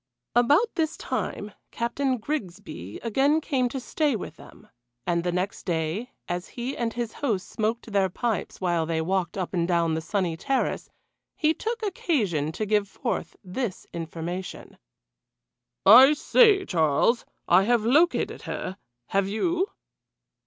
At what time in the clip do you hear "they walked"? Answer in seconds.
8.87-9.37